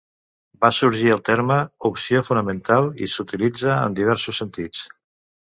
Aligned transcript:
Va 0.63 0.71
sorgir 0.77 1.11
el 1.15 1.21
terme 1.27 1.57
"opció 1.91 2.23
fonamental" 2.29 2.89
i 3.05 3.11
s'utilitza 3.13 3.77
en 3.83 4.01
diversos 4.01 4.45
sentits. 4.45 4.83